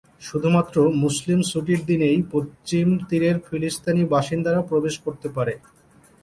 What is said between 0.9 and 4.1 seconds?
মুসলিম ছুটির দিনেই পশ্চিম তীরের ফিলিস্তিনি